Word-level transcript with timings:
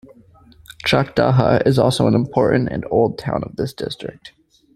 Chakdaha 0.83 1.61
is 1.67 1.77
also 1.77 2.07
an 2.07 2.15
important 2.15 2.69
and 2.71 2.87
old 2.89 3.19
town 3.19 3.43
of 3.43 3.55
this 3.55 3.71
district. 3.71 4.31